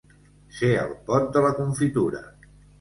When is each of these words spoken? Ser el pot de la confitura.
Ser 0.59 0.69
el 0.85 0.95
pot 1.11 1.29
de 1.37 1.45
la 1.47 1.53
confitura. 1.61 2.27